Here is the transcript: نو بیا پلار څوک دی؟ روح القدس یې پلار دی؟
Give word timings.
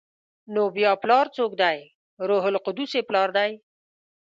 نو 0.53 0.63
بیا 0.75 0.91
پلار 1.03 1.25
څوک 1.37 1.51
دی؟ 1.61 1.79
روح 2.27 2.43
القدس 2.49 2.91
یې 2.97 3.03
پلار 3.09 3.29
دی؟ 3.37 3.51